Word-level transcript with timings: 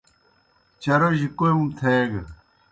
چاروجیْ 0.81 1.27
کوْم 1.37 1.59
تھیگہ۔ 1.77 2.21